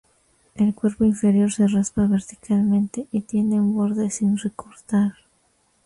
El 0.55 0.73
cuerpo 0.73 1.03
inferior 1.05 1.51
se 1.53 1.67
raspa 1.67 2.07
verticalmente 2.07 3.05
y 3.11 3.21
tiene 3.21 3.61
un 3.61 3.75
borde 3.77 4.09
sin 4.09 4.35
recortar. 4.35 5.13